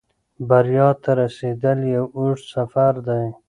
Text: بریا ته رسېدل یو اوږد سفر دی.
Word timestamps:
بریا 0.49 0.87
ته 1.03 1.11
رسېدل 1.21 1.79
یو 1.95 2.05
اوږد 2.17 2.43
سفر 2.53 2.93
دی. 3.07 3.25